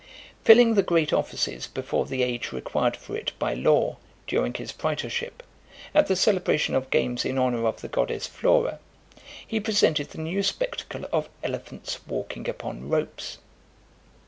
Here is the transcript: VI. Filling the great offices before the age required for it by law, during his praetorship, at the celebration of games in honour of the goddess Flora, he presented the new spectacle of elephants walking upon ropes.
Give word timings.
VI. 0.03 0.07
Filling 0.45 0.73
the 0.73 0.81
great 0.81 1.13
offices 1.13 1.67
before 1.67 2.07
the 2.07 2.23
age 2.23 2.51
required 2.51 2.97
for 2.97 3.15
it 3.15 3.33
by 3.37 3.53
law, 3.53 3.97
during 4.25 4.51
his 4.55 4.71
praetorship, 4.71 5.43
at 5.93 6.07
the 6.07 6.15
celebration 6.15 6.73
of 6.73 6.89
games 6.89 7.23
in 7.23 7.37
honour 7.37 7.67
of 7.67 7.81
the 7.81 7.87
goddess 7.87 8.25
Flora, 8.25 8.79
he 9.45 9.59
presented 9.59 10.09
the 10.09 10.17
new 10.17 10.41
spectacle 10.41 11.05
of 11.13 11.29
elephants 11.43 11.99
walking 12.07 12.49
upon 12.49 12.89
ropes. 12.89 13.37